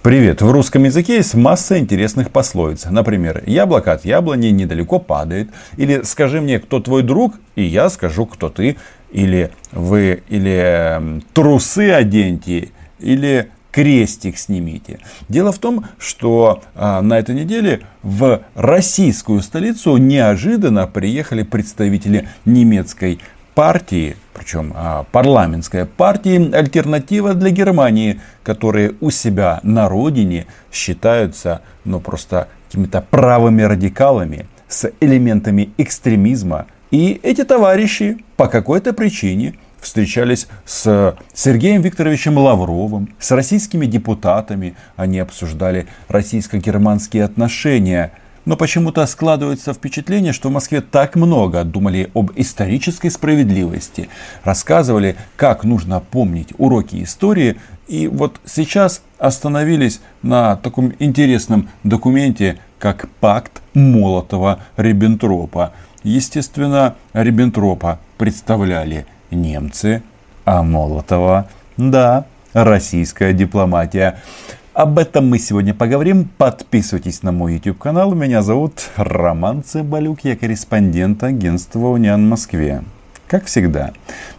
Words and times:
Привет! 0.00 0.42
В 0.42 0.50
русском 0.52 0.84
языке 0.84 1.16
есть 1.16 1.34
масса 1.34 1.76
интересных 1.76 2.30
пословиц. 2.30 2.84
Например, 2.88 3.42
яблоко 3.46 3.92
от 3.92 4.04
яблони 4.04 4.46
недалеко 4.46 5.00
падает. 5.00 5.50
Или 5.76 6.02
скажи 6.04 6.40
мне, 6.40 6.60
кто 6.60 6.78
твой 6.78 7.02
друг, 7.02 7.34
и 7.56 7.64
я 7.64 7.90
скажу, 7.90 8.24
кто 8.24 8.48
ты. 8.48 8.76
Или 9.10 9.50
вы, 9.72 10.22
или 10.28 10.52
эм, 10.52 11.22
трусы 11.32 11.90
оденьте, 11.90 12.68
или 13.00 13.50
крестик 13.72 14.38
снимите. 14.38 15.00
Дело 15.28 15.50
в 15.50 15.58
том, 15.58 15.86
что 15.98 16.62
а, 16.76 17.02
на 17.02 17.18
этой 17.18 17.34
неделе 17.34 17.80
в 18.04 18.42
российскую 18.54 19.42
столицу 19.42 19.96
неожиданно 19.96 20.86
приехали 20.86 21.42
представители 21.42 22.28
немецкой 22.44 23.18
партии, 23.58 24.14
причем 24.34 24.72
а, 24.76 25.02
парламентской 25.10 25.84
партии 25.84 26.54
«Альтернатива 26.54 27.34
для 27.34 27.50
Германии», 27.50 28.20
которые 28.44 28.94
у 29.00 29.10
себя 29.10 29.58
на 29.64 29.88
родине 29.88 30.46
считаются 30.72 31.62
ну, 31.84 31.98
просто 31.98 32.46
какими-то 32.68 33.04
правыми 33.10 33.62
радикалами 33.62 34.46
с 34.68 34.92
элементами 35.00 35.70
экстремизма. 35.76 36.66
И 36.92 37.18
эти 37.24 37.42
товарищи 37.42 38.18
по 38.36 38.46
какой-то 38.46 38.92
причине 38.92 39.54
встречались 39.80 40.46
с 40.64 41.16
Сергеем 41.34 41.82
Викторовичем 41.82 42.38
Лавровым, 42.38 43.12
с 43.18 43.32
российскими 43.32 43.86
депутатами. 43.86 44.76
Они 44.94 45.18
обсуждали 45.18 45.88
российско-германские 46.06 47.24
отношения– 47.24 48.12
но 48.48 48.56
почему-то 48.56 49.06
складывается 49.06 49.74
впечатление, 49.74 50.32
что 50.32 50.48
в 50.48 50.52
Москве 50.52 50.80
так 50.80 51.16
много 51.16 51.64
думали 51.64 52.10
об 52.14 52.30
исторической 52.34 53.10
справедливости, 53.10 54.08
рассказывали, 54.42 55.16
как 55.36 55.64
нужно 55.64 56.00
помнить 56.00 56.54
уроки 56.56 57.02
истории, 57.02 57.60
и 57.88 58.08
вот 58.08 58.40
сейчас 58.46 59.02
остановились 59.18 60.00
на 60.22 60.56
таком 60.56 60.94
интересном 60.98 61.68
документе, 61.84 62.58
как 62.78 63.10
пакт 63.20 63.60
Молотова-Риббентропа. 63.74 65.72
Естественно, 66.02 66.94
Риббентропа 67.12 67.98
представляли 68.16 69.04
немцы, 69.30 70.02
а 70.46 70.62
Молотова, 70.62 71.50
да, 71.76 72.24
российская 72.54 73.34
дипломатия. 73.34 74.22
Об 74.78 74.96
этом 75.00 75.28
мы 75.28 75.40
сегодня 75.40 75.74
поговорим. 75.74 76.30
Подписывайтесь 76.38 77.24
на 77.24 77.32
мой 77.32 77.54
YouTube 77.54 77.78
канал. 77.78 78.14
Меня 78.14 78.42
зовут 78.42 78.90
Роман 78.94 79.64
Цыбалюк. 79.64 80.20
Я 80.20 80.36
корреспондент 80.36 81.24
агентства 81.24 81.88
Униан 81.88 82.24
в 82.24 82.28
Москве. 82.28 82.84
Как 83.26 83.46
всегда, 83.46 83.90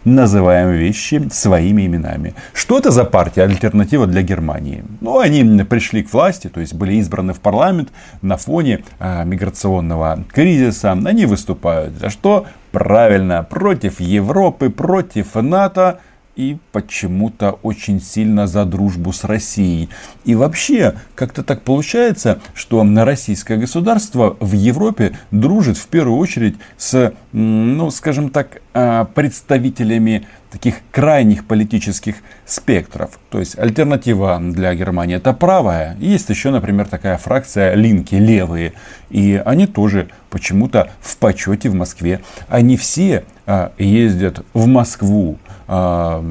называем 0.06 0.70
вещи 0.70 1.28
своими 1.30 1.84
именами. 1.84 2.34
Что 2.54 2.78
это 2.78 2.90
за 2.90 3.04
партия 3.04 3.42
альтернатива 3.42 4.06
для 4.06 4.22
Германии? 4.22 4.82
Ну, 5.02 5.18
они 5.18 5.62
пришли 5.64 6.02
к 6.02 6.10
власти, 6.10 6.48
то 6.48 6.60
есть 6.60 6.72
были 6.72 6.94
избраны 6.94 7.34
в 7.34 7.40
парламент 7.40 7.90
на 8.22 8.38
фоне 8.38 8.82
а, 8.98 9.24
миграционного 9.24 10.24
кризиса. 10.32 10.92
Они 10.92 11.26
выступают 11.26 11.98
за 11.98 12.08
что? 12.08 12.46
Правильно, 12.72 13.42
против 13.42 14.00
Европы, 14.00 14.70
против 14.70 15.34
НАТО 15.34 16.00
и 16.36 16.58
почему-то 16.72 17.58
очень 17.62 18.00
сильно 18.00 18.46
за 18.46 18.64
дружбу 18.64 19.12
с 19.12 19.24
Россией. 19.24 19.88
И 20.24 20.34
вообще, 20.34 20.94
как-то 21.14 21.42
так 21.42 21.62
получается, 21.62 22.40
что 22.54 22.84
российское 23.04 23.56
государство 23.56 24.36
в 24.40 24.52
Европе 24.52 25.18
дружит 25.30 25.76
в 25.76 25.86
первую 25.88 26.18
очередь 26.18 26.56
с, 26.76 27.12
ну, 27.32 27.90
скажем 27.90 28.30
так, 28.30 28.62
а, 28.72 29.04
представителями 29.04 30.26
таких 30.50 30.76
крайних 30.90 31.46
политических 31.46 32.16
спектров. 32.44 33.18
То 33.30 33.38
есть 33.38 33.58
альтернатива 33.58 34.38
для 34.40 34.74
Германии 34.74 35.16
это 35.16 35.32
правая. 35.32 35.96
Есть 36.00 36.28
еще, 36.28 36.50
например, 36.50 36.86
такая 36.86 37.16
фракция 37.18 37.74
линки, 37.74 38.16
левые. 38.16 38.72
И 39.10 39.40
они 39.44 39.66
тоже 39.66 40.08
почему-то 40.28 40.90
в 41.00 41.16
почете 41.18 41.68
в 41.68 41.74
Москве. 41.74 42.20
Они 42.48 42.76
все 42.76 43.24
а, 43.46 43.72
ездят 43.78 44.44
в 44.54 44.66
Москву, 44.66 45.38
а, 45.66 46.24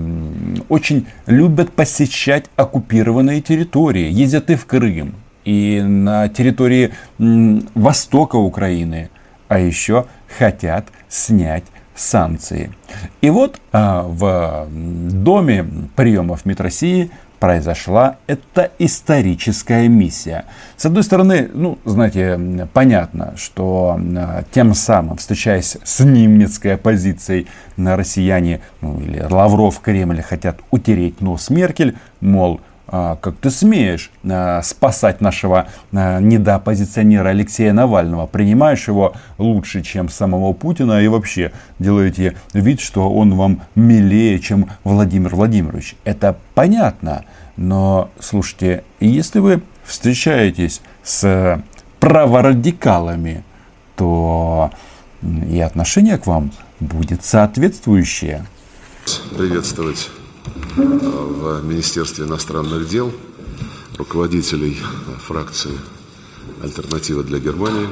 очень 0.70 1.08
любят 1.26 1.72
посещать 1.72 2.46
оккупированные 2.56 3.42
территории, 3.42 4.10
ездят 4.10 4.50
и 4.50 4.56
в 4.56 4.66
Крым, 4.66 5.16
и 5.44 5.82
на 5.82 6.30
территории 6.30 6.94
востока 7.18 8.36
Украины, 8.36 9.10
а 9.48 9.60
еще 9.60 10.06
хотят 10.38 10.88
снять 11.10 11.64
санкции. 12.00 12.72
И 13.22 13.30
вот 13.30 13.60
а, 13.72 14.04
в 14.04 14.68
доме 14.70 15.66
приемов 15.96 16.46
МИД 16.46 16.62
России 16.62 17.12
произошла 17.40 18.18
эта 18.28 18.72
историческая 18.80 19.88
миссия. 19.88 20.46
С 20.76 20.86
одной 20.86 21.04
стороны, 21.04 21.50
ну, 21.54 21.80
знаете, 21.86 22.68
понятно, 22.74 23.34
что 23.38 23.98
э, 24.00 24.44
тем 24.52 24.74
самым, 24.74 25.18
встречаясь 25.18 25.78
с 25.82 26.04
немецкой 26.04 26.76
оппозицией, 26.76 27.48
россияне, 27.78 28.60
ну, 28.82 29.00
или 29.00 29.22
Лавров, 29.22 29.80
Кремль 29.80 30.22
хотят 30.22 30.60
утереть 30.70 31.22
нос 31.22 31.50
Меркель, 31.50 31.96
мол, 32.20 32.60
а, 32.60 32.69
как 32.90 33.38
ты 33.38 33.52
смеешь 33.52 34.12
а, 34.24 34.62
спасать 34.64 35.22
нашего 35.22 35.68
а, 35.92 36.20
недооппозиционера 36.20 37.30
Алексея 37.30 37.74
Навального, 37.74 38.26
принимаешь 38.26 38.88
его 38.88 39.14
лучше, 39.38 39.82
чем 39.82 40.10
самого 40.10 40.54
Путина 40.54 41.02
и 41.02 41.08
вообще 41.08 41.52
делаете 41.78 42.36
вид, 42.54 42.80
что 42.80 43.10
он 43.12 43.36
вам 43.36 43.62
милее, 43.76 44.40
чем 44.40 44.70
Владимир 44.84 45.36
Владимирович. 45.36 45.96
Это 46.04 46.38
понятно, 46.56 47.26
но 47.58 48.10
слушайте, 48.20 48.84
если 49.00 49.40
вы 49.40 49.62
встречаетесь 49.84 50.82
с 51.04 51.62
праворадикалами, 52.00 53.44
то 53.96 54.72
и 55.22 55.60
отношение 55.60 56.18
к 56.18 56.26
вам 56.26 56.52
будет 56.80 57.24
соответствующее. 57.26 58.46
Приветствовать 59.38 60.10
в 60.76 61.62
Министерстве 61.64 62.26
иностранных 62.26 62.88
дел, 62.88 63.12
руководителей 63.98 64.78
фракции 65.26 65.72
«Альтернатива 66.62 67.24
для 67.24 67.40
Германии». 67.40 67.88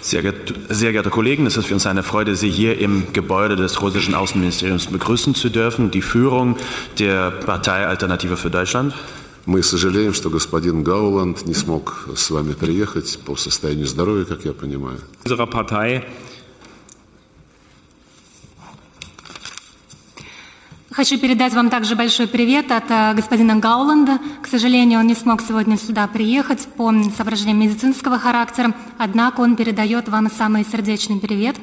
Sehr, 0.00 0.32
sehr 0.70 0.92
geehrte 0.92 1.10
Kollegen, 1.10 1.44
es 1.46 1.56
ist 1.58 1.66
für 1.66 1.74
uns 1.74 1.86
eine 1.86 2.02
Freude, 2.02 2.34
Sie 2.34 2.48
hier 2.48 2.78
im 2.78 3.12
Gebäude 3.12 3.56
des 3.56 3.82
russischen 3.82 4.14
Außenministeriums 4.14 4.86
begrüßen 4.86 5.34
zu 5.34 5.50
dürfen, 5.50 5.90
die 5.90 6.00
Führung 6.00 6.56
der 6.98 7.30
Partei 7.30 7.86
Alternative 7.86 8.36
für 8.36 8.48
Deutschland. 8.48 8.94
Мы 9.44 9.62
сожалеем, 9.62 10.14
что 10.14 10.30
господин 10.30 10.82
Гауланд 10.82 11.46
не 11.46 11.54
смог 11.54 12.08
с 12.14 12.30
вами 12.30 12.52
приехать 12.52 13.18
по 13.24 13.34
состоянию 13.36 13.86
здоровья, 13.86 14.24
как 14.24 14.44
я 14.44 14.52
понимаю. 14.52 14.98
Unserer 15.24 15.46
Partei 15.46 16.04
Хочу 20.98 21.16
передать 21.16 21.54
вам 21.54 21.70
также 21.70 21.94
большой 21.94 22.26
привет 22.26 22.72
от 22.72 22.90
э, 22.90 23.14
господина 23.14 23.54
Гауланда. 23.54 24.18
К 24.42 24.48
сожалению, 24.48 24.98
он 24.98 25.06
не 25.06 25.14
смог 25.14 25.40
сегодня 25.40 25.78
сюда 25.78 26.08
приехать 26.08 26.66
по 26.76 26.92
соображениям 27.16 27.60
медицинского 27.60 28.18
характера, 28.18 28.74
однако 28.98 29.42
он 29.42 29.54
передает 29.54 30.08
вам 30.08 30.28
самый 30.28 30.64
сердечный 30.64 31.20
привет. 31.20 31.54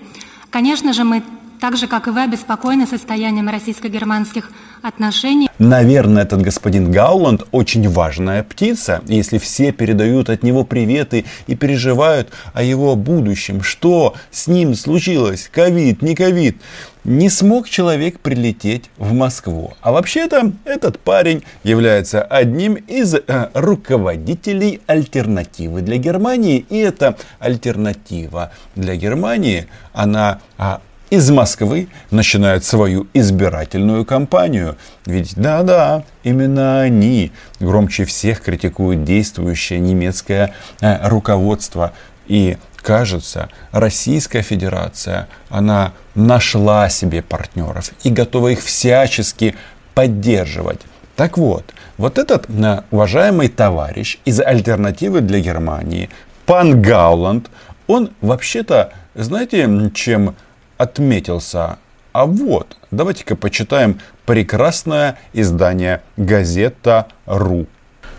Конечно 0.49 0.93
же, 0.93 1.03
мы 1.03 1.21
так 1.65 1.77
же, 1.77 1.87
как 1.87 2.07
и 2.07 2.11
вы, 2.11 2.21
обеспокоены 2.21 2.85
состоянием 2.85 3.49
российско-германских 3.49 4.51
отношений. 4.83 5.49
Наверное, 5.57 6.21
этот 6.21 6.43
господин 6.43 6.91
Гауланд 6.91 7.47
очень 7.51 7.89
важная 7.89 8.43
птица. 8.43 9.01
Если 9.07 9.39
все 9.39 9.71
передают 9.71 10.29
от 10.29 10.43
него 10.43 10.63
приветы 10.63 11.25
и 11.47 11.55
переживают 11.55 12.29
о 12.53 12.61
его 12.61 12.95
будущем, 12.95 13.63
что 13.63 14.13
с 14.29 14.45
ним 14.45 14.75
случилось, 14.75 15.49
ковид, 15.51 16.03
не 16.03 16.13
ковид, 16.13 16.61
не 17.03 17.31
смог 17.31 17.67
человек 17.67 18.19
прилететь 18.19 18.91
в 18.97 19.13
Москву. 19.13 19.73
А 19.81 19.91
вообще-то 19.91 20.51
этот 20.65 20.99
парень 20.99 21.43
является 21.63 22.21
одним 22.21 22.75
из 22.75 23.15
э, 23.15 23.49
руководителей 23.55 24.81
альтернативы 24.85 25.81
для 25.81 25.97
Германии. 25.97 26.63
И 26.69 26.77
эта 26.77 27.17
альтернатива 27.39 28.51
для 28.75 28.95
Германии, 28.95 29.67
она 29.93 30.41
а, 30.59 30.81
из 31.15 31.29
Москвы 31.31 31.87
начинают 32.11 32.65
свою 32.65 33.07
избирательную 33.13 34.05
кампанию. 34.05 34.75
Ведь 35.05 35.35
да-да, 35.35 36.03
именно 36.23 36.81
они 36.81 37.31
громче 37.59 38.05
всех 38.05 38.41
критикуют 38.41 39.03
действующее 39.03 39.79
немецкое 39.79 40.53
э, 40.81 41.07
руководство. 41.07 41.93
И 42.27 42.57
кажется, 42.75 43.49
Российская 43.71 44.41
Федерация, 44.41 45.27
она 45.49 45.93
нашла 46.15 46.89
себе 46.89 47.21
партнеров 47.21 47.91
и 48.03 48.09
готова 48.09 48.49
их 48.49 48.61
всячески 48.61 49.55
поддерживать. 49.93 50.81
Так 51.15 51.37
вот, 51.37 51.63
вот 51.97 52.17
этот 52.17 52.49
э, 52.49 52.81
уважаемый 52.91 53.47
товарищ 53.47 54.19
из 54.25 54.41
альтернативы 54.41 55.21
для 55.21 55.39
Германии, 55.39 56.09
пан 56.45 56.81
Гауланд, 56.81 57.49
он 57.87 58.11
вообще-то, 58.19 58.91
знаете, 59.15 59.91
чем 59.93 60.35
отметился. 60.77 61.77
А 62.13 62.25
вот, 62.25 62.77
давайте-ка 62.91 63.35
почитаем 63.35 63.99
прекрасное 64.25 65.17
издание 65.33 66.01
«Газета.ру». 66.17 67.67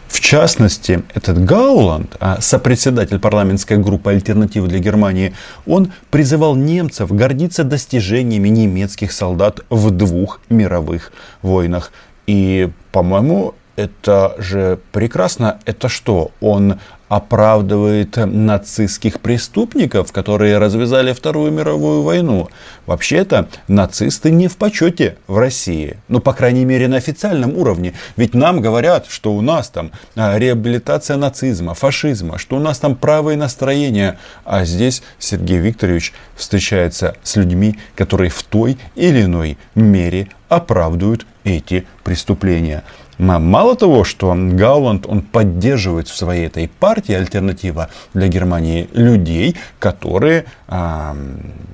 В 0.09 0.21
частности, 0.21 1.03
этот 1.15 1.45
Гауланд, 1.45 2.17
а 2.21 2.41
сопредседатель 2.41 3.19
парламентской 3.19 3.77
группы 3.77 4.11
«Альтернативы 4.11 4.69
для 4.69 4.79
Германии», 4.79 5.35
он 5.67 5.93
призывал 6.11 6.55
немцев 6.55 7.11
гордиться 7.11 7.65
достижениями 7.65 8.49
немецких 8.49 9.13
солдат 9.13 9.61
в 9.69 9.91
двух 9.91 10.41
мировых 10.49 11.13
войнах. 11.43 11.91
И, 12.27 12.71
по-моему, 12.93 13.55
это 13.75 14.35
же 14.39 14.79
прекрасно. 14.93 15.59
Это 15.65 15.89
что? 15.89 16.31
Он 16.41 16.79
оправдывает 17.09 18.17
нацистских 18.17 19.21
преступников, 19.21 20.13
которые 20.13 20.59
развязали 20.59 21.13
Вторую 21.13 21.53
мировую 21.53 22.03
войну. 22.03 22.49
Вообще-то 22.87 23.49
нацисты 23.69 24.31
не 24.31 24.49
в 24.49 24.57
почете 24.57 25.17
в 25.27 25.39
России. 25.39 25.99
Ну, 26.09 26.21
по 26.21 26.33
крайней 26.33 26.65
мере, 26.65 26.89
на 26.89 26.97
официальном 26.97 27.57
уровне. 27.57 27.95
Ведь 28.17 28.35
нам 28.35 28.61
говорят, 28.61 29.07
что 29.09 29.33
у 29.33 29.41
нас 29.41 29.69
там 29.69 29.93
а, 30.17 30.39
реабилитация 30.39 31.17
нацизма, 31.17 31.75
фашизма, 31.75 32.39
что 32.39 32.57
у 32.57 32.61
нас 32.61 32.79
там 32.79 32.97
правые 32.97 33.37
настроения. 33.37 34.19
А 34.45 34.65
здесь 34.65 35.03
Сергей 35.19 35.59
Викторович 35.59 36.13
встречается 36.35 37.17
с 37.23 37.37
людьми, 37.37 37.79
которые 37.95 38.31
в 38.31 38.43
той 38.43 38.79
или 38.95 39.23
иной 39.23 39.59
мере 39.75 40.29
оправдывают 40.49 41.27
эти 41.45 41.87
преступления. 42.05 42.83
Мало 43.19 43.77
того, 43.77 44.05
что 44.05 44.35
Гауланд, 44.37 45.07
он 45.07 45.23
поддерживает 45.23 46.09
в 46.09 46.17
своей 46.17 46.47
этой 46.47 46.69
партии 46.69 47.15
альтернатива 47.15 47.89
для 48.13 48.29
Германии 48.29 48.89
людей, 48.93 49.57
которые 49.79 50.45
э, 50.69 51.15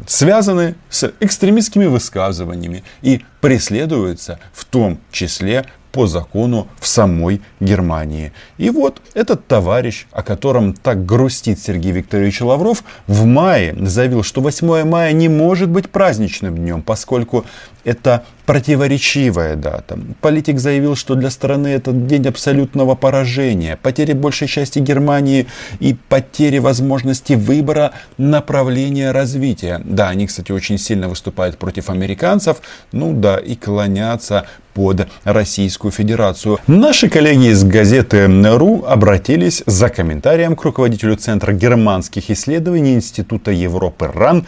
связаны 0.06 0.76
с 0.88 1.12
экстремистскими 1.20 1.86
высказываниями 1.86 2.84
и 3.02 3.24
преследуются 3.40 4.38
в 4.52 4.64
том 4.64 4.98
числе 5.10 5.66
по 5.92 6.06
закону 6.06 6.68
в 6.80 6.86
самой 6.86 7.42
Германии. 7.60 8.32
И 8.58 8.70
вот 8.70 9.00
этот 9.14 9.46
товарищ, 9.46 10.06
о 10.10 10.22
котором 10.22 10.72
так 10.72 11.04
грустит 11.04 11.60
Сергей 11.60 11.92
Викторович 11.92 12.40
Лавров, 12.40 12.82
в 13.06 13.24
мае 13.26 13.76
заявил, 13.78 14.22
что 14.22 14.40
8 14.40 14.84
мая 14.84 15.12
не 15.12 15.28
может 15.28 15.68
быть 15.68 15.90
праздничным 15.90 16.56
днем, 16.56 16.82
поскольку 16.82 17.44
это 17.84 18.24
противоречивая 18.46 19.56
дата. 19.56 19.98
Политик 20.20 20.58
заявил, 20.58 20.96
что 20.96 21.14
для 21.14 21.30
страны 21.30 21.68
это 21.68 21.92
день 21.92 22.26
абсолютного 22.26 22.94
поражения, 22.94 23.78
потери 23.80 24.12
большей 24.12 24.48
части 24.48 24.78
Германии 24.78 25.46
и 25.80 25.94
потери 26.08 26.58
возможности 26.58 27.34
выбора 27.34 27.92
направления 28.18 29.12
развития. 29.12 29.80
Да, 29.84 30.08
они, 30.08 30.26
кстати, 30.26 30.52
очень 30.52 30.78
сильно 30.78 31.08
выступают 31.08 31.58
против 31.58 31.90
американцев, 31.90 32.62
ну 32.92 33.12
да, 33.12 33.38
и 33.38 33.54
клонятся 33.54 34.46
под 34.74 35.08
Российскую 35.24 35.92
Федерацию. 35.92 36.58
Наши 36.66 37.08
коллеги 37.08 37.50
из 37.50 37.64
газеты 37.64 38.26
РУ 38.26 38.84
обратились 38.86 39.62
за 39.66 39.88
комментарием 39.88 40.56
к 40.56 40.64
руководителю 40.64 41.16
Центра 41.16 41.52
германских 41.52 42.30
исследований 42.30 42.94
Института 42.94 43.50
Европы 43.50 44.10
РАН 44.12 44.46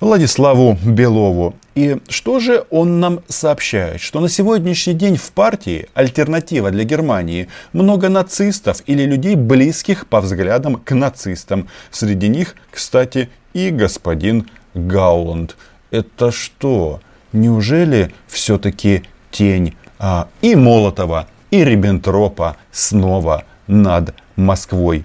Владиславу 0.00 0.78
Белову. 0.84 1.54
И 1.74 1.98
что 2.08 2.38
же 2.38 2.64
он 2.70 3.00
нам 3.00 3.20
сообщает? 3.28 4.00
Что 4.00 4.20
на 4.20 4.28
сегодняшний 4.28 4.94
день 4.94 5.16
в 5.16 5.32
партии 5.32 5.88
альтернатива 5.94 6.70
для 6.70 6.84
Германии 6.84 7.48
много 7.72 8.08
нацистов 8.08 8.82
или 8.86 9.02
людей, 9.04 9.34
близких 9.34 10.06
по 10.06 10.20
взглядам 10.20 10.76
к 10.76 10.94
нацистам. 10.94 11.68
Среди 11.90 12.28
них, 12.28 12.54
кстати, 12.70 13.28
и 13.54 13.70
господин 13.70 14.48
Гауланд. 14.74 15.56
Это 15.90 16.30
что? 16.30 17.00
Неужели 17.32 18.12
все-таки 18.28 19.02
тень 19.30 19.76
а, 19.98 20.28
и 20.40 20.54
Молотова, 20.54 21.26
и 21.50 21.64
Риббентропа 21.64 22.56
снова 22.72 23.44
над 23.66 24.14
Москвой? 24.36 25.04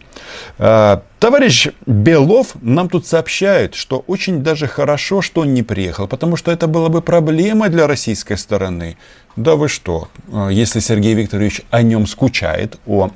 А, 0.59 1.03
Товарищ 1.23 1.69
Белов 1.85 2.55
нам 2.61 2.89
тут 2.89 3.07
сообщает, 3.07 3.75
что 3.75 4.03
очень 4.07 4.43
даже 4.43 4.67
хорошо, 4.67 5.21
что 5.21 5.39
он 5.39 5.53
не 5.53 5.63
приехал, 5.63 6.05
потому 6.05 6.35
что 6.35 6.51
это 6.51 6.67
была 6.67 6.89
бы 6.89 7.01
проблема 7.01 7.69
для 7.69 7.87
российской 7.87 8.35
стороны. 8.35 8.97
Да 9.35 9.55
вы 9.55 9.67
что, 9.67 10.09
а, 10.31 10.49
если 10.49 10.79
Сергей 10.79 11.15
Викторович 11.15 11.61
о 11.71 11.81
нем 11.81 12.05
скучает, 12.05 12.77
о 12.85 13.09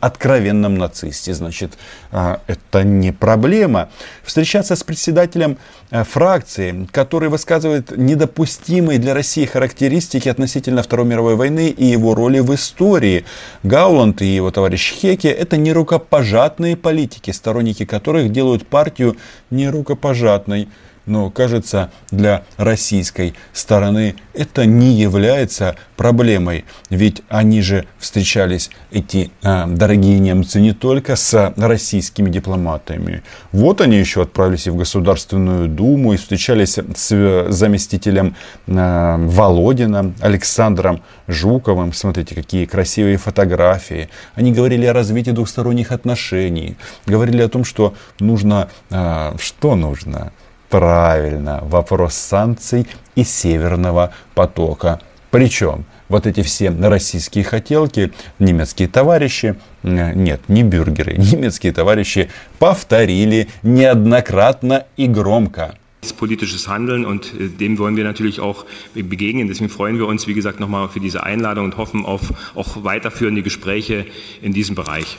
откровенном 0.00 0.78
нацисте, 0.78 1.34
значит, 1.34 1.76
а, 2.10 2.40
это 2.46 2.84
не 2.84 3.12
проблема. 3.12 3.90
Встречаться 4.24 4.76
с 4.76 4.82
председателем 4.82 5.58
а, 5.90 6.04
фракции, 6.04 6.88
который 6.90 7.28
высказывает 7.28 7.94
недопустимые 7.94 8.98
для 8.98 9.12
России 9.12 9.44
характеристики 9.44 10.30
относительно 10.30 10.82
Второй 10.82 11.04
мировой 11.04 11.36
войны 11.36 11.68
и 11.68 11.84
его 11.84 12.14
роли 12.14 12.40
в 12.40 12.54
истории. 12.54 13.26
Гауланд 13.62 14.22
и 14.22 14.26
его 14.26 14.50
товарищ 14.50 14.94
Хеке– 14.94 15.28
это 15.30 15.58
не 15.58 15.74
рукопожатные 15.74 16.78
политики, 16.78 17.30
сторонники 17.48 17.86
которых 17.86 18.30
делают 18.30 18.66
партию 18.66 19.16
нерукопожатной. 19.50 20.68
Но, 21.08 21.30
кажется, 21.30 21.90
для 22.10 22.44
российской 22.58 23.34
стороны 23.54 24.14
это 24.34 24.66
не 24.66 24.92
является 24.92 25.74
проблемой. 25.96 26.66
Ведь 26.90 27.22
они 27.30 27.62
же 27.62 27.86
встречались, 27.98 28.70
эти 28.90 29.32
а, 29.42 29.66
дорогие 29.66 30.18
немцы, 30.18 30.60
не 30.60 30.74
только 30.74 31.16
с 31.16 31.54
российскими 31.56 32.28
дипломатами. 32.28 33.22
Вот 33.52 33.80
они 33.80 33.96
еще 33.96 34.22
отправились 34.22 34.66
и 34.66 34.70
в 34.70 34.76
Государственную 34.76 35.66
Думу 35.66 36.12
и 36.12 36.18
встречались 36.18 36.78
с 36.94 37.46
заместителем 37.48 38.36
а, 38.68 39.16
Володина, 39.16 40.12
Александром 40.20 41.02
Жуковым. 41.26 41.94
Смотрите, 41.94 42.34
какие 42.34 42.66
красивые 42.66 43.16
фотографии. 43.16 44.10
Они 44.34 44.52
говорили 44.52 44.84
о 44.84 44.92
развитии 44.92 45.30
двухсторонних 45.30 45.90
отношений. 45.90 46.76
Говорили 47.06 47.40
о 47.40 47.48
том, 47.48 47.64
что 47.64 47.94
нужно... 48.20 48.68
А, 48.90 49.34
что 49.38 49.74
нужно? 49.74 50.32
Правильно, 50.68 51.60
вопрос 51.62 52.14
санкций 52.14 52.86
и 53.14 53.24
Северного 53.24 54.12
потока. 54.34 55.00
Причем 55.30 55.84
вот 56.08 56.26
эти 56.26 56.42
все 56.42 56.70
российские 56.70 57.44
хотелки, 57.44 58.12
немецкие 58.38 58.88
товарищи, 58.88 59.56
э, 59.82 60.12
нет, 60.14 60.40
не 60.48 60.62
бюргеры, 60.62 61.16
немецкие 61.16 61.72
товарищи 61.72 62.30
повторили 62.58 63.48
неоднократно 63.62 64.86
и 64.96 65.06
громко. 65.06 65.74
politisches 66.16 66.68
Handeln 66.68 67.04
und 67.04 67.34
äh, 67.38 67.48
dem 67.48 67.76
wollen 67.78 67.96
wir 67.96 68.04
natürlich 68.04 68.40
auch 68.40 68.64
begegnen. 68.94 69.48
Deswegen 69.48 69.68
freuen 69.68 69.98
wir 69.98 70.06
uns, 70.06 70.26
wie 70.26 70.34
gesagt, 70.34 70.60
nochmal 70.60 70.88
für 70.88 71.00
diese 71.00 71.22
Einladung 71.22 71.66
und 71.66 71.76
hoffen 71.76 72.04
auf 72.04 72.22
auch 72.54 72.84
weiterführende 72.84 73.42
Gespräche 73.42 74.06
in 74.40 74.52
diesem 74.52 74.74
Bereich. 74.74 75.18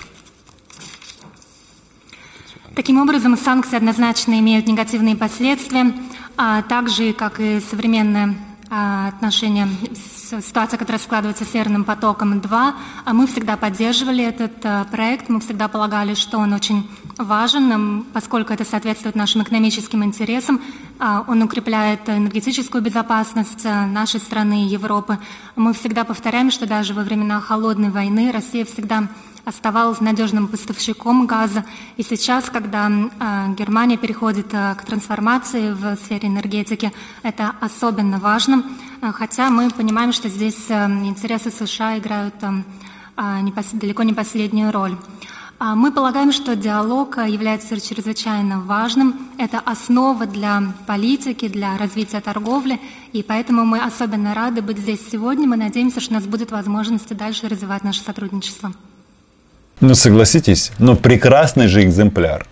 Таким 2.76 3.02
образом, 3.02 3.38
санкции 3.38 3.76
однозначно 3.76 4.40
имеют 4.40 4.68
негативные 4.68 5.16
последствия, 5.16 5.94
а 6.38 6.62
также, 6.62 7.14
как 7.14 7.40
и 7.40 7.60
современное 7.60 8.36
а, 8.70 9.08
отношение, 9.08 9.68
ситуация, 10.42 10.78
которая 10.78 11.00
складывается 11.00 11.44
с 11.44 11.50
Северным 11.50 11.84
потоком-2, 11.84 12.74
а 13.06 13.14
мы 13.14 13.26
всегда 13.28 13.58
поддерживали 13.58 14.24
этот 14.24 14.64
а, 14.64 14.86
проект, 14.86 15.28
мы 15.28 15.40
всегда 15.40 15.68
полагали, 15.68 16.14
что 16.14 16.38
он 16.38 16.54
очень 16.54 16.90
важен, 17.18 18.04
поскольку 18.14 18.54
это 18.54 18.64
соответствует 18.64 19.16
нашим 19.16 19.42
экономическим 19.42 20.04
интересам, 20.04 20.62
он 21.28 21.42
укрепляет 21.42 22.08
энергетическую 22.08 22.82
безопасность 22.82 23.66
нашей 23.66 24.20
страны 24.20 24.66
и 24.66 24.68
Европы. 24.68 25.18
Мы 25.56 25.74
всегда 25.74 26.04
повторяем, 26.04 26.52
что 26.52 26.66
даже 26.66 26.94
во 26.94 27.04
времена 27.04 27.42
холодной 27.42 27.90
войны 27.90 28.32
Россия 28.32 28.66
всегда 28.66 29.08
оставалась 29.50 30.00
надежным 30.00 30.48
поставщиком 30.48 31.25
газа. 31.25 31.65
И 31.98 32.03
сейчас, 32.03 32.50
когда 32.50 32.88
э, 32.88 33.53
Германия 33.58 33.98
переходит 33.98 34.53
э, 34.53 34.75
к 34.75 34.86
трансформации 34.86 35.74
в 35.74 35.96
сфере 35.98 36.29
энергетики, 36.29 36.94
это 37.24 37.53
особенно 37.60 38.20
важно, 38.20 38.63
э, 39.01 39.12
хотя 39.12 39.50
мы 39.50 39.70
понимаем, 39.70 40.13
что 40.13 40.29
здесь 40.29 40.70
интересы 40.70 41.51
США 41.51 41.98
играют 41.98 42.36
далеко 43.74 44.03
не 44.03 44.13
последнюю 44.13 44.72
роль. 44.72 44.96
Мы 45.60 45.91
полагаем, 45.91 46.32
что 46.32 46.56
диалог 46.56 47.18
является 47.18 47.82
чрезвычайно 47.82 48.62
важным. 48.62 49.27
Это 49.38 49.60
основа 49.60 50.25
для 50.25 50.63
политики, 50.88 51.50
для 51.50 51.77
развития 51.77 52.22
торговли, 52.22 52.79
и 53.12 53.22
поэтому 53.24 53.65
мы 53.65 53.79
особенно 53.79 54.34
рады 54.34 54.62
быть 54.62 54.77
здесь 54.77 55.01
сегодня. 55.12 55.50
Мы 55.50 55.58
надеемся, 55.58 56.00
что 56.00 56.13
у 56.13 56.15
нас 56.15 56.25
будет 56.25 56.51
возможность 56.51 57.13
дальше 57.13 57.50
развивать 57.50 57.84
наше 57.84 58.00
сотрудничество. 58.00 58.72
Ну, 59.81 59.95
согласитесь, 59.95 60.71
но 60.77 60.98
прекрасный 60.98 61.67
же 61.67 61.83
экземпляр. 61.83 62.45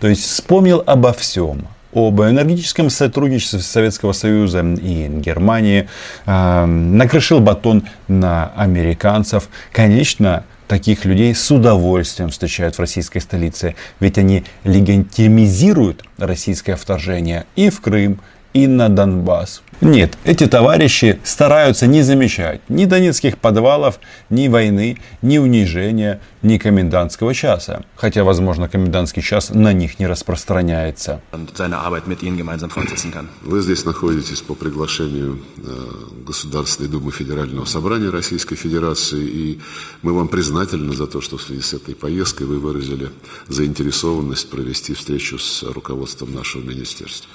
То 0.00 0.08
есть 0.08 0.24
вспомнил 0.24 0.82
обо 0.84 1.12
всем. 1.12 1.68
Об 1.92 2.20
энергетическом 2.22 2.90
сотрудничестве 2.90 3.60
Советского 3.60 4.12
Союза 4.12 4.62
и 4.62 5.08
Германии, 5.08 5.88
э, 6.26 6.64
накрышил 6.64 7.38
батон 7.38 7.84
на 8.08 8.50
американцев. 8.56 9.48
Конечно, 9.70 10.44
таких 10.66 11.04
людей 11.04 11.34
с 11.34 11.50
удовольствием 11.50 12.30
встречают 12.30 12.76
в 12.76 12.80
российской 12.80 13.20
столице, 13.20 13.76
ведь 14.00 14.18
они 14.18 14.44
легитимизируют 14.64 16.02
российское 16.18 16.74
вторжение 16.76 17.44
и 17.56 17.70
в 17.70 17.80
Крым, 17.80 18.20
и 18.54 18.66
на 18.66 18.88
Донбасс. 18.88 19.62
Нет, 19.82 20.16
эти 20.22 20.46
товарищи 20.46 21.18
стараются 21.24 21.88
не 21.88 22.02
замечать 22.02 22.60
ни 22.68 22.84
донецких 22.84 23.36
подвалов, 23.36 23.98
ни 24.30 24.46
войны, 24.46 25.00
ни 25.22 25.38
унижения, 25.38 26.20
ни 26.40 26.56
комендантского 26.56 27.34
часа. 27.34 27.84
Хотя, 27.96 28.22
возможно, 28.22 28.68
комендантский 28.68 29.22
час 29.22 29.50
на 29.50 29.72
них 29.72 29.98
не 29.98 30.06
распространяется. 30.06 31.20
Вы 33.42 33.60
здесь 33.60 33.84
находитесь 33.84 34.40
по 34.40 34.54
приглашению 34.54 35.40
э, 35.56 35.88
Государственной 36.28 36.88
Думы 36.88 37.10
Федерального 37.10 37.64
Собрания 37.64 38.10
Российской 38.10 38.54
Федерации, 38.54 39.24
и 39.24 39.60
мы 40.02 40.12
вам 40.12 40.28
признательны 40.28 40.94
за 40.94 41.08
то, 41.08 41.20
что 41.20 41.38
в 41.38 41.42
связи 41.42 41.60
с 41.60 41.74
этой 41.74 41.96
поездкой 41.96 42.46
вы 42.46 42.60
выразили 42.60 43.10
заинтересованность 43.48 44.48
провести 44.48 44.94
встречу 44.94 45.38
с 45.38 45.64
руководством 45.64 46.32
нашего 46.32 46.62
министерства. 46.62 47.28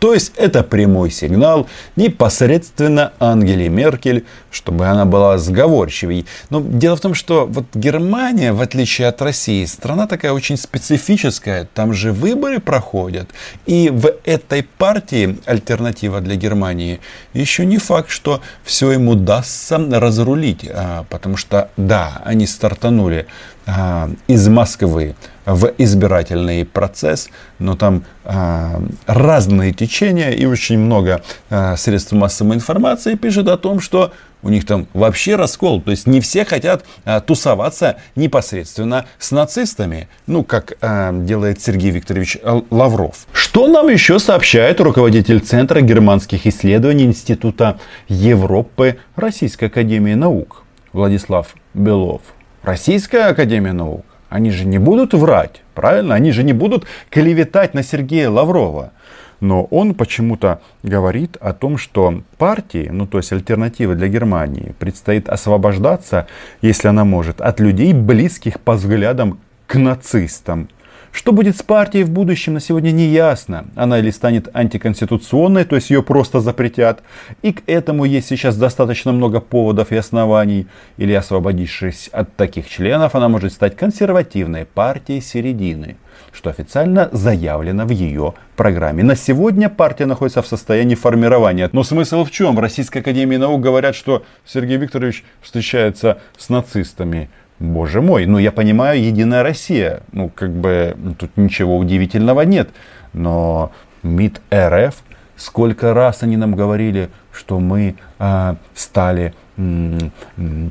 То 0.00 0.14
есть 0.14 0.32
это 0.36 0.62
прямой 0.62 1.10
сигнал 1.10 1.68
непосредственно 1.94 3.12
Ангеле 3.20 3.68
Меркель, 3.68 4.24
чтобы 4.50 4.86
она 4.86 5.04
была 5.04 5.36
сговорчивей. 5.36 6.26
Но 6.48 6.60
дело 6.60 6.96
в 6.96 7.00
том, 7.00 7.14
что 7.14 7.46
вот 7.46 7.66
Германия, 7.74 8.52
в 8.52 8.62
отличие 8.62 9.08
от 9.08 9.20
России, 9.20 9.64
страна 9.66 10.06
такая 10.06 10.32
очень 10.32 10.56
специфическая. 10.56 11.68
Там 11.74 11.92
же 11.92 12.12
выборы 12.12 12.60
проходят. 12.60 13.28
И 13.66 13.90
в 13.90 14.10
этой 14.24 14.62
партии 14.62 15.38
альтернатива 15.44 16.22
для 16.22 16.36
Германии 16.36 17.00
еще 17.34 17.66
не 17.66 17.76
факт, 17.76 18.08
что 18.08 18.40
все 18.64 18.92
им 18.92 19.08
удастся 19.08 19.76
разрулить. 19.78 20.66
А, 20.66 21.04
потому 21.10 21.36
что, 21.36 21.70
да, 21.76 22.22
они 22.24 22.46
стартанули 22.46 23.26
а, 23.66 24.10
из 24.26 24.48
Москвы 24.48 25.14
в 25.54 25.72
избирательный 25.78 26.64
процесс, 26.64 27.28
но 27.58 27.76
там 27.76 28.04
а, 28.24 28.82
разные 29.06 29.72
течения 29.72 30.30
и 30.30 30.44
очень 30.44 30.78
много 30.78 31.22
а, 31.48 31.76
средств 31.76 32.12
массовой 32.12 32.56
информации 32.56 33.14
пишут 33.14 33.48
о 33.48 33.56
том, 33.56 33.80
что 33.80 34.12
у 34.42 34.48
них 34.48 34.66
там 34.66 34.86
вообще 34.94 35.36
раскол. 35.36 35.80
То 35.80 35.90
есть 35.90 36.06
не 36.06 36.20
все 36.20 36.44
хотят 36.44 36.84
а, 37.04 37.20
тусоваться 37.20 37.96
непосредственно 38.16 39.06
с 39.18 39.30
нацистами. 39.30 40.08
Ну, 40.26 40.44
как 40.44 40.74
а, 40.80 41.12
делает 41.12 41.60
Сергей 41.60 41.90
Викторович 41.90 42.38
Лавров. 42.70 43.26
Что 43.32 43.68
нам 43.68 43.88
еще 43.88 44.18
сообщает 44.18 44.80
руководитель 44.80 45.40
Центра 45.40 45.80
германских 45.80 46.46
исследований 46.46 47.04
Института 47.04 47.78
Европы 48.08 48.98
Российской 49.16 49.66
Академии 49.66 50.14
Наук 50.14 50.64
Владислав 50.92 51.54
Белов? 51.74 52.22
Российская 52.62 53.28
Академия 53.28 53.72
Наук, 53.72 54.04
они 54.30 54.50
же 54.50 54.64
не 54.64 54.78
будут 54.78 55.12
врать, 55.12 55.62
правильно? 55.74 56.14
Они 56.14 56.30
же 56.32 56.44
не 56.44 56.54
будут 56.54 56.86
клеветать 57.10 57.74
на 57.74 57.82
Сергея 57.82 58.30
Лаврова. 58.30 58.92
Но 59.40 59.64
он 59.64 59.94
почему-то 59.94 60.60
говорит 60.82 61.36
о 61.40 61.52
том, 61.52 61.78
что 61.78 62.22
партии, 62.38 62.88
ну 62.92 63.06
то 63.06 63.18
есть 63.18 63.32
альтернативы 63.32 63.94
для 63.94 64.08
Германии, 64.08 64.74
предстоит 64.78 65.28
освобождаться, 65.28 66.26
если 66.62 66.88
она 66.88 67.04
может, 67.04 67.40
от 67.40 67.58
людей, 67.58 67.92
близких 67.92 68.60
по 68.60 68.74
взглядам 68.74 69.40
к 69.66 69.76
нацистам. 69.76 70.68
Что 71.12 71.32
будет 71.32 71.56
с 71.56 71.62
партией 71.62 72.04
в 72.04 72.10
будущем, 72.10 72.54
на 72.54 72.60
сегодня 72.60 72.92
не 72.92 73.06
ясно. 73.06 73.66
Она 73.74 73.98
или 73.98 74.10
станет 74.10 74.48
антиконституционной, 74.54 75.64
то 75.64 75.74
есть 75.74 75.90
ее 75.90 76.02
просто 76.02 76.40
запретят. 76.40 77.02
И 77.42 77.52
к 77.52 77.62
этому 77.66 78.04
есть 78.04 78.28
сейчас 78.28 78.56
достаточно 78.56 79.12
много 79.12 79.40
поводов 79.40 79.90
и 79.90 79.96
оснований. 79.96 80.68
Или 80.98 81.12
освободившись 81.12 82.08
от 82.12 82.36
таких 82.36 82.68
членов, 82.68 83.14
она 83.14 83.28
может 83.28 83.52
стать 83.52 83.76
консервативной 83.76 84.64
партией 84.64 85.20
середины 85.20 85.96
что 86.32 86.50
официально 86.50 87.08
заявлено 87.12 87.84
в 87.86 87.90
ее 87.90 88.34
программе. 88.56 89.02
На 89.02 89.16
сегодня 89.16 89.68
партия 89.68 90.06
находится 90.06 90.42
в 90.42 90.46
состоянии 90.46 90.94
формирования. 90.94 91.68
Но 91.72 91.82
смысл 91.82 92.24
в 92.24 92.30
чем? 92.30 92.56
В 92.56 92.60
Российской 92.60 92.98
Академии 92.98 93.36
Наук 93.36 93.60
говорят, 93.60 93.96
что 93.96 94.24
Сергей 94.44 94.76
Викторович 94.76 95.24
встречается 95.40 96.20
с 96.36 96.48
нацистами. 96.48 97.30
Боже 97.60 98.00
мой, 98.00 98.24
ну 98.24 98.38
я 98.38 98.52
понимаю, 98.52 99.02
Единая 99.02 99.42
Россия, 99.42 100.00
ну 100.12 100.30
как 100.34 100.50
бы 100.50 100.96
тут 101.18 101.36
ничего 101.36 101.76
удивительного 101.76 102.40
нет, 102.40 102.70
но 103.12 103.70
МИД 104.02 104.40
РФ, 104.52 104.94
сколько 105.36 105.92
раз 105.92 106.22
они 106.22 106.38
нам 106.38 106.54
говорили, 106.54 107.10
что 107.30 107.60
мы 107.60 107.96
э, 108.18 108.54
стали 108.74 109.34
э, 109.58 109.98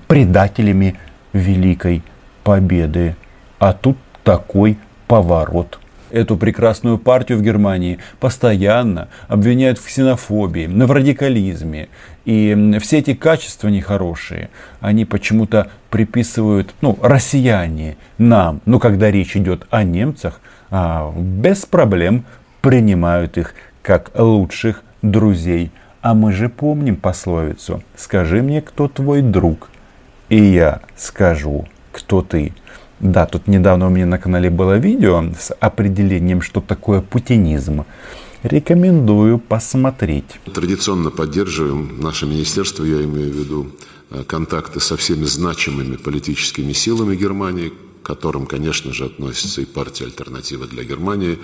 предателями 0.07 0.97
Великой 1.31 2.01
Победы, 2.43 3.15
а 3.59 3.73
тут 3.73 3.97
такой 4.23 4.79
поворот 5.05 5.79
эту 6.11 6.37
прекрасную 6.37 6.97
партию 6.97 7.37
в 7.37 7.41
Германии 7.41 7.99
постоянно 8.19 9.09
обвиняют 9.27 9.77
в 9.77 9.85
ксенофобии, 9.85 10.67
в 10.67 10.91
радикализме. 10.91 11.89
И 12.25 12.77
все 12.81 12.99
эти 12.99 13.13
качества 13.13 13.69
нехорошие, 13.69 14.49
они 14.81 15.05
почему-то 15.05 15.71
приписывают, 15.89 16.73
ну, 16.81 16.97
россияне 17.01 17.97
нам. 18.17 18.61
Но 18.65 18.79
когда 18.79 19.09
речь 19.09 19.35
идет 19.35 19.65
о 19.69 19.83
немцах, 19.83 20.41
а, 20.69 21.11
без 21.15 21.65
проблем 21.65 22.25
принимают 22.61 23.37
их 23.37 23.55
как 23.81 24.11
лучших 24.15 24.83
друзей. 25.01 25.71
А 26.01 26.13
мы 26.13 26.31
же 26.31 26.49
помним 26.49 26.95
пословицу 26.95 27.83
«Скажи 27.95 28.41
мне, 28.41 28.61
кто 28.61 28.87
твой 28.87 29.21
друг, 29.21 29.69
и 30.29 30.41
я 30.41 30.81
скажу, 30.95 31.67
кто 31.91 32.21
ты». 32.21 32.53
Да, 32.99 33.25
тут 33.25 33.47
недавно 33.47 33.87
у 33.87 33.89
меня 33.89 34.05
на 34.05 34.17
канале 34.17 34.49
было 34.49 34.77
видео 34.77 35.23
с 35.39 35.53
определением, 35.53 36.41
что 36.41 36.59
такое 36.59 37.01
путинизм. 37.01 37.85
Рекомендую 38.43 39.39
посмотреть. 39.39 40.39
Традиционно 40.53 41.09
поддерживаем 41.09 41.99
наше 41.99 42.25
министерство, 42.25 42.83
я 42.83 43.03
имею 43.03 43.31
в 43.31 43.35
виду 43.35 43.71
э, 44.11 44.23
контакты 44.23 44.79
со 44.79 44.97
всеми 44.97 45.25
значимыми 45.25 45.95
политическими 45.95 46.73
силами 46.73 47.15
Германии, 47.15 47.73
к 48.01 48.05
которым, 48.05 48.45
конечно 48.45 48.93
же, 48.93 49.05
относится 49.05 49.61
и 49.61 49.65
партия 49.65 50.05
«Альтернатива 50.05 50.67
для 50.67 50.83
Германии», 50.83 51.39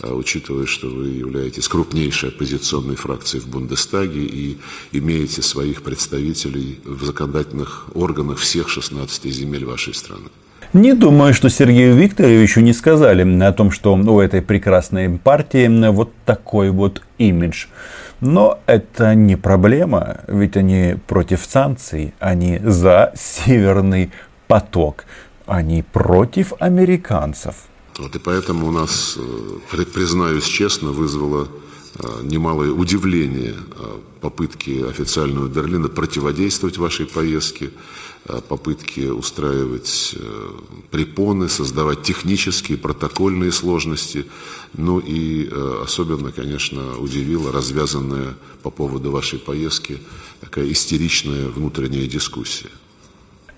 э, 0.00 0.12
учитывая, 0.12 0.66
что 0.66 0.88
вы 0.88 1.08
являетесь 1.08 1.68
крупнейшей 1.68 2.30
оппозиционной 2.30 2.96
фракцией 2.96 3.42
в 3.42 3.48
Бундестаге 3.48 4.24
и 4.24 4.58
имеете 4.92 5.40
своих 5.42 5.82
представителей 5.82 6.80
в 6.84 7.04
законодательных 7.04 7.86
органах 7.94 8.38
всех 8.38 8.68
16 8.68 9.24
земель 9.32 9.64
вашей 9.64 9.94
страны. 9.94 10.28
Не 10.74 10.92
думаю, 10.92 11.34
что 11.34 11.50
Сергею 11.50 11.94
Викторовичу 11.94 12.60
не 12.60 12.72
сказали 12.72 13.22
о 13.44 13.52
том, 13.52 13.70
что 13.70 13.94
у 13.94 14.20
этой 14.20 14.42
прекрасной 14.42 15.08
партии 15.20 15.68
вот 15.90 16.12
такой 16.24 16.70
вот 16.70 17.00
имидж. 17.16 17.66
Но 18.20 18.58
это 18.66 19.14
не 19.14 19.36
проблема, 19.36 20.22
ведь 20.26 20.56
они 20.56 20.96
против 21.06 21.44
санкций, 21.48 22.12
они 22.18 22.58
за 22.58 23.12
Северный 23.14 24.10
поток, 24.48 25.04
они 25.46 25.84
против 25.84 26.52
американцев. 26.58 27.54
Вот 28.00 28.16
и 28.16 28.18
поэтому 28.18 28.66
у 28.66 28.72
нас, 28.72 29.16
э, 29.16 29.84
признаюсь 29.94 30.44
честно, 30.44 30.90
вызвало 30.90 31.46
немалое 32.22 32.70
удивление 32.70 33.54
э, 33.54 33.98
попытки 34.20 34.82
официального 34.88 35.48
Берлина 35.48 35.88
противодействовать 35.88 36.78
вашей 36.78 37.06
поездке. 37.06 37.70
Э, 38.26 38.40
попытки 38.40 39.00
устраивать 39.00 40.14
э, 40.18 40.50
препоны, 40.90 41.50
создавать 41.50 42.02
технические, 42.02 42.78
протокольные 42.78 43.52
сложности. 43.52 44.24
Ну 44.72 44.98
и 44.98 45.46
э, 45.50 45.80
особенно, 45.82 46.32
конечно, 46.32 46.98
удивила 46.98 47.52
развязанная 47.52 48.34
по 48.62 48.70
поводу 48.70 49.10
вашей 49.10 49.38
поездки 49.38 49.98
такая 50.40 50.72
истеричная 50.72 51.48
внутренняя 51.48 52.06
дискуссия. 52.06 52.70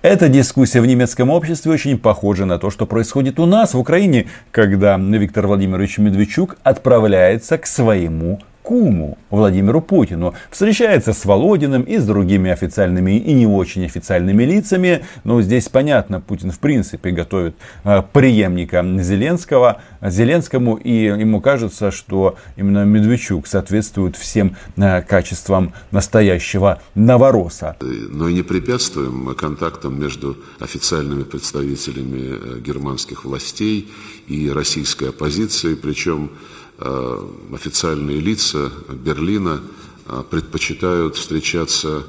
Эта 0.03 0.29
дискуссия 0.29 0.81
в 0.81 0.87
немецком 0.87 1.31
обществе 1.31 1.73
очень 1.73 1.99
похожа 1.99 2.45
на 2.45 2.59
то, 2.59 2.71
что 2.71 2.87
происходит 2.87 3.41
у 3.41 3.47
нас 3.47 3.75
в 3.75 3.79
Украине, 3.79 4.26
когда 4.53 4.97
Виктор 4.99 5.47
Владимирович 5.47 5.99
Медведчук 5.99 6.59
отправляется 6.62 7.59
к 7.59 7.67
своему 7.67 8.41
куму 8.66 9.16
Владимиру 9.30 9.80
Путину. 9.80 10.35
Встречается 10.50 11.12
с 11.12 11.25
Володиным 11.25 11.82
и 11.82 11.99
с 11.99 12.04
другими 12.04 12.50
официальными 12.50 13.16
и 13.16 13.32
не 13.32 13.46
очень 13.46 13.85
официальными 13.85 14.42
лицами. 14.42 15.04
Но 15.23 15.40
здесь 15.40 15.68
понятно, 15.68 16.20
Путин 16.20 16.50
в 16.50 16.58
принципе 16.58 17.12
готовит 17.12 17.54
э, 17.85 18.02
преемника 18.12 18.85
Зеленского, 19.00 19.80
Зеленскому. 20.02 20.75
И 20.75 21.04
ему 21.04 21.40
кажется, 21.40 21.92
что 21.92 22.38
именно 22.56 22.85
Медведчук 22.85 23.46
соответствует 23.46 24.16
всем 24.16 24.56
э, 24.76 25.00
качествам 25.02 25.73
настоящего 25.92 26.82
новороса. 26.96 27.76
Но 27.80 28.28
и 28.28 28.35
не 28.35 28.42
препятствуем 28.42 29.32
контактам 29.37 30.00
между 30.00 30.38
официальными 30.58 31.23
представителями 31.23 32.56
э, 32.56 32.61
германских 32.61 33.25
властей 33.25 33.88
и 34.26 34.50
российской 34.50 35.11
оппозицией. 35.11 35.76
Причем 35.76 36.30
Э, 36.30 36.65
официальные 36.78 38.21
лица 38.21 38.71
Берлина 38.88 39.62
э, 40.06 40.23
предпочитают 40.28 41.16
встречаться 41.16 42.04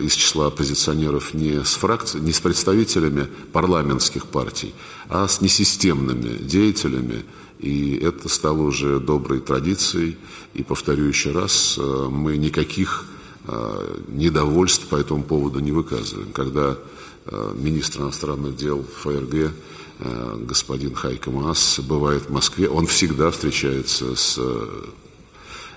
из 0.00 0.12
числа 0.12 0.46
оппозиционеров 0.46 1.34
не 1.34 1.64
с, 1.64 1.74
фракци... 1.74 2.20
не 2.20 2.32
с 2.32 2.38
представителями 2.38 3.26
парламентских 3.52 4.26
партий, 4.26 4.74
а 5.08 5.26
с 5.26 5.40
несистемными 5.40 6.36
деятелями. 6.38 7.24
И 7.58 7.96
это 7.96 8.28
стало 8.28 8.62
уже 8.62 9.00
доброй 9.00 9.40
традицией. 9.40 10.18
И 10.54 10.62
повторю 10.62 11.06
еще 11.06 11.32
раз, 11.32 11.80
мы 11.80 12.36
никаких 12.36 13.06
недовольств 14.06 14.86
по 14.86 14.94
этому 14.94 15.24
поводу 15.24 15.58
не 15.58 15.72
выказываем. 15.72 16.30
Когда 16.32 16.78
министр 17.56 18.02
иностранных 18.02 18.54
дел 18.54 18.84
ФРГ 19.02 19.50
господин 20.02 20.94
Хайка 20.94 21.30
Маас 21.30 21.80
бывает 21.80 22.24
в 22.26 22.30
Москве, 22.30 22.68
он 22.68 22.86
всегда 22.86 23.30
встречается 23.30 24.16
с 24.16 24.38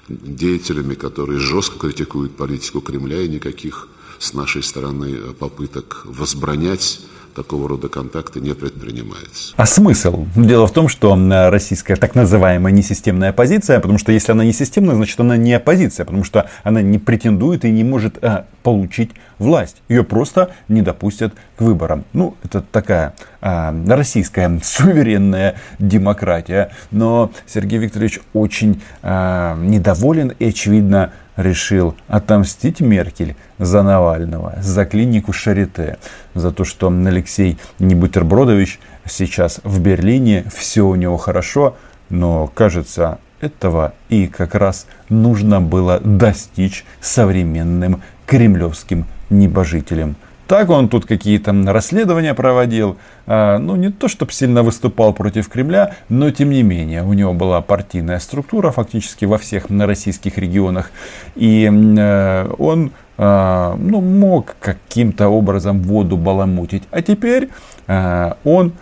деятелями, 0.07 0.95
которые 0.95 1.39
жестко 1.39 1.79
критикуют 1.79 2.35
политику 2.35 2.81
Кремля 2.81 3.21
и 3.21 3.27
никаких 3.27 3.87
с 4.19 4.33
нашей 4.33 4.63
стороны 4.63 5.33
попыток 5.33 6.01
возбранять 6.05 7.01
такого 7.35 7.67
рода 7.69 7.89
контакты 7.89 8.39
не 8.39 8.53
предпринимается. 8.53 9.53
А 9.57 9.65
смысл? 9.65 10.25
Дело 10.35 10.67
в 10.67 10.71
том, 10.71 10.87
что 10.87 11.15
российская 11.49 11.95
так 11.95 12.15
называемая 12.15 12.73
несистемная 12.73 13.29
оппозиция, 13.29 13.79
потому 13.79 13.99
что 13.99 14.11
если 14.11 14.31
она 14.31 14.43
не 14.43 14.53
системная, 14.53 14.95
значит 14.95 15.19
она 15.19 15.37
не 15.37 15.53
оппозиция, 15.53 16.05
потому 16.05 16.23
что 16.23 16.49
она 16.63 16.81
не 16.81 16.97
претендует 16.97 17.65
и 17.65 17.71
не 17.71 17.83
может 17.83 18.23
а, 18.23 18.45
получить 18.63 19.11
власть. 19.37 19.81
Ее 19.89 20.03
просто 20.03 20.51
не 20.67 20.81
допустят 20.81 21.33
к 21.57 21.61
выборам. 21.61 22.05
Ну, 22.13 22.35
это 22.43 22.61
такая 22.61 23.13
а, 23.41 23.75
российская 23.87 24.59
суверенная 24.63 25.55
демократия. 25.77 26.71
Но 26.91 27.31
Сергей 27.45 27.79
Викторович 27.79 28.21
очень 28.33 28.81
а, 29.03 29.57
недоволен 29.57 30.33
и, 30.39 30.45
очевидно, 30.45 31.11
решил 31.35 31.95
отомстить 32.07 32.81
Меркель 32.81 33.35
за 33.59 33.83
Навального, 33.83 34.55
за 34.61 34.85
клинику 34.85 35.33
Шарите, 35.33 35.97
за 36.33 36.51
то, 36.51 36.63
что 36.63 36.89
Алексей 36.89 37.57
Небутербродович 37.79 38.79
сейчас 39.05 39.59
в 39.63 39.79
Берлине, 39.79 40.45
все 40.53 40.81
у 40.81 40.95
него 40.95 41.17
хорошо, 41.17 41.75
но 42.09 42.47
кажется, 42.47 43.19
этого 43.41 43.93
и 44.09 44.27
как 44.27 44.55
раз 44.55 44.87
нужно 45.09 45.61
было 45.61 45.99
достичь 45.99 46.85
современным 47.01 48.01
кремлевским 48.25 49.05
небожителем. 49.29 50.15
Так 50.47 50.69
он 50.69 50.89
тут 50.89 51.05
какие-то 51.05 51.53
расследования 51.65 52.33
проводил. 52.35 52.97
А, 53.25 53.57
ну, 53.57 53.75
не 53.75 53.89
то, 53.89 54.07
чтобы 54.07 54.31
сильно 54.31 54.61
выступал 54.61 55.13
против 55.13 55.49
Кремля, 55.49 55.95
но 56.07 56.29
тем 56.29 56.51
не 56.51 56.61
менее, 56.61 57.03
у 57.03 57.13
него 57.13 57.33
была 57.33 57.61
партийная 57.61 58.19
структура 58.19 58.71
фактически 58.71 59.25
во 59.25 59.39
всех 59.39 59.65
российских 59.69 60.37
регионах. 60.37 60.91
И 61.35 61.67
э, 61.67 62.53
он 62.59 62.91
э, 63.17 63.75
ну, 63.77 64.01
мог 64.01 64.55
каким-то 64.59 65.29
образом 65.29 65.81
воду 65.81 66.15
баламутить. 66.15 66.83
А 66.91 67.01
теперь 67.01 67.49
э, 67.87 68.33
он 68.43 68.73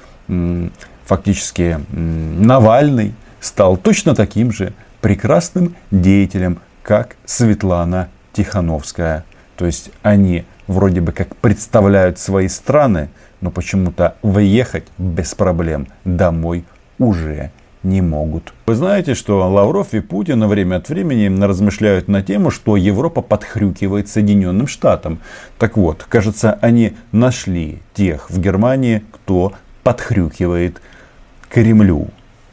фактически 1.05 1.79
Навальный 1.91 3.13
стал 3.39 3.77
точно 3.77 4.15
таким 4.15 4.51
же 4.51 4.73
прекрасным 5.01 5.75
деятелем, 5.91 6.59
как 6.81 7.15
Светлана 7.25 8.09
Тихановская. 8.33 9.25
То 9.57 9.65
есть 9.65 9.91
они 10.01 10.45
вроде 10.67 11.01
бы 11.01 11.11
как 11.11 11.35
представляют 11.35 12.19
свои 12.19 12.47
страны, 12.47 13.09
но 13.41 13.51
почему-то 13.51 14.15
выехать 14.21 14.85
без 14.97 15.35
проблем 15.35 15.87
домой 16.05 16.65
уже 16.99 17.51
не 17.83 18.01
могут. 18.01 18.53
Вы 18.65 18.75
знаете, 18.75 19.13
что 19.13 19.47
Лавров 19.49 19.93
и 19.93 19.99
Путин 19.99 20.47
время 20.47 20.77
от 20.77 20.89
времени 20.89 21.43
размышляют 21.43 22.07
на 22.07 22.23
тему, 22.23 22.49
что 22.49 22.77
Европа 22.77 23.21
подхрюкивает 23.21 24.07
Соединенным 24.07 24.67
Штатам. 24.67 25.19
Так 25.59 25.75
вот, 25.75 26.05
кажется, 26.07 26.57
они 26.61 26.93
нашли 27.11 27.81
тех 27.93 28.29
в 28.29 28.39
Германии, 28.39 29.03
кто 29.11 29.53
подхрюкивает 29.83 30.81
Кремлю. 31.49 32.07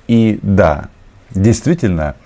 И 0.09 0.41
да, 0.43 0.89
действительно, 1.31 2.17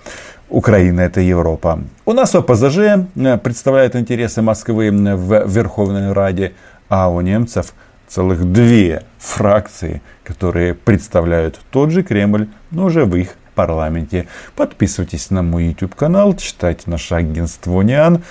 Украина 0.55 1.01
это 1.01 1.19
Европа. 1.19 1.81
У 2.05 2.13
нас 2.13 2.33
ОПЗЖ 2.33 2.77
э, 2.77 3.37
представляет 3.43 3.97
интересы 3.97 4.41
Москвы 4.41 4.89
в 4.89 5.47
Верховной 5.49 6.13
Раде, 6.13 6.53
а 6.87 7.09
у 7.09 7.19
немцев 7.19 7.73
целых 8.07 8.49
две 8.53 9.03
фракции, 9.17 10.01
которые 10.23 10.73
представляют 10.73 11.59
тот 11.71 11.91
же 11.91 12.03
Кремль, 12.03 12.47
но 12.71 12.85
уже 12.85 13.03
в 13.03 13.17
их 13.17 13.35
парламенте. 13.53 14.27
Подписывайтесь 14.55 15.29
на 15.29 15.43
мой 15.43 15.65
YouTube 15.65 15.93
канал, 15.93 16.33
читайте 16.37 16.83
наше 16.85 17.15
агентство 17.15 17.73
Униан. 17.73 18.23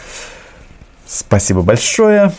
Спасибо 1.06 1.60
большое. 1.60 2.32